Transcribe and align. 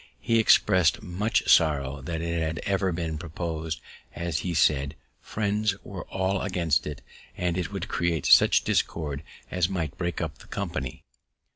He 0.19 0.39
expressed 0.39 1.03
much 1.03 1.47
sorrow 1.47 2.01
that 2.01 2.23
it 2.23 2.41
had 2.41 2.57
ever 2.65 2.91
been 2.91 3.19
propos'd, 3.19 3.79
as 4.15 4.39
he 4.39 4.55
said 4.55 4.95
Friends 5.21 5.75
were 5.83 6.05
all 6.07 6.41
against 6.41 6.87
it, 6.87 7.03
and 7.37 7.55
it 7.55 7.71
would 7.71 7.87
create 7.87 8.25
such 8.25 8.63
discord 8.63 9.21
as 9.51 9.69
might 9.69 9.95
break 9.99 10.19
up 10.19 10.39
the 10.39 10.47
company. 10.47 11.03